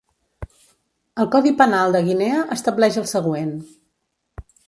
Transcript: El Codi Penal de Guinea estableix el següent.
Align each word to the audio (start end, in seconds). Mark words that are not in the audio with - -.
El 1.23 1.27
Codi 1.35 1.51
Penal 1.59 1.93
de 1.97 2.01
Guinea 2.09 2.39
estableix 2.57 2.99
el 3.03 3.07
següent. 3.13 3.55